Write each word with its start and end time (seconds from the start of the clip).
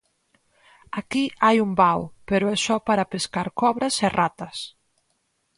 Aquí 0.99 1.23
hai 1.45 1.57
un 1.65 1.71
vao, 1.81 2.01
pero 2.29 2.45
é 2.55 2.57
só 2.65 2.75
para 2.87 3.09
pescar 3.13 3.47
cobras 3.61 3.95
e 4.05 4.07
ratas. 4.19 4.57